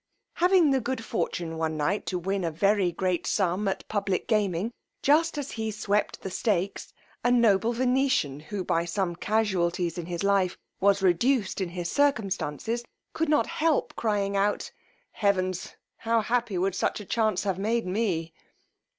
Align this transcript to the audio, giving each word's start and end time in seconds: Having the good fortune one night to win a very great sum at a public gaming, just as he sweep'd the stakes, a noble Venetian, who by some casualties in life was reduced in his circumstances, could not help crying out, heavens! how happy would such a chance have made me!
Having 0.37 0.71
the 0.71 0.81
good 0.81 1.05
fortune 1.05 1.59
one 1.59 1.77
night 1.77 2.07
to 2.07 2.17
win 2.17 2.43
a 2.43 2.49
very 2.49 2.91
great 2.91 3.27
sum 3.27 3.67
at 3.67 3.83
a 3.83 3.85
public 3.85 4.27
gaming, 4.27 4.71
just 5.03 5.37
as 5.37 5.51
he 5.51 5.69
sweep'd 5.69 6.23
the 6.23 6.31
stakes, 6.31 6.91
a 7.23 7.29
noble 7.29 7.71
Venetian, 7.71 8.39
who 8.39 8.63
by 8.63 8.83
some 8.83 9.15
casualties 9.15 9.99
in 9.99 10.07
life 10.27 10.57
was 10.79 11.03
reduced 11.03 11.61
in 11.61 11.69
his 11.69 11.91
circumstances, 11.91 12.83
could 13.13 13.29
not 13.29 13.45
help 13.45 13.95
crying 13.95 14.35
out, 14.35 14.71
heavens! 15.11 15.75
how 15.97 16.21
happy 16.21 16.57
would 16.57 16.73
such 16.73 16.99
a 16.99 17.05
chance 17.05 17.43
have 17.43 17.59
made 17.59 17.85
me! 17.85 18.33